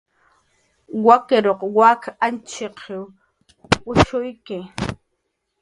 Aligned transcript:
Wakiruq 1.05 1.61
wak 1.77 2.01
Añtxiq 2.25 2.79
wishshuyki. 3.87 4.57